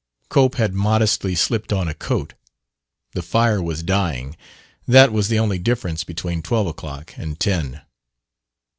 Cope 0.29 0.55
had 0.55 0.73
modestly 0.73 1.35
slipped 1.35 1.71
on 1.71 1.87
a 1.87 1.93
coat. 1.93 2.33
The 3.11 3.21
fire 3.21 3.61
was 3.61 3.83
dying 3.83 4.35
that 4.87 5.13
was 5.13 5.27
the 5.27 5.37
only 5.37 5.59
difference 5.59 6.03
between 6.03 6.41
twelve 6.41 6.65
o'clock 6.65 7.13
and 7.17 7.39
ten. 7.39 7.81